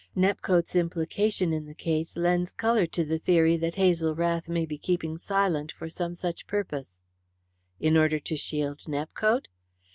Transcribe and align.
Nepcote's 0.17 0.75
implication 0.75 1.53
in 1.53 1.67
the 1.67 1.75
case 1.75 2.17
lends 2.17 2.51
colour 2.51 2.87
to 2.87 3.03
the 3.05 3.19
theory 3.19 3.55
that 3.57 3.75
Hazel 3.75 4.15
Rath 4.15 4.49
may 4.49 4.65
be 4.65 4.79
keeping 4.79 5.15
silent 5.19 5.71
for 5.71 5.89
some 5.89 6.15
such 6.15 6.47
purpose." 6.47 7.03
"In 7.79 7.95
order 7.95 8.17
to 8.17 8.35
shield 8.35 8.87
Nepcote?" 8.87 9.45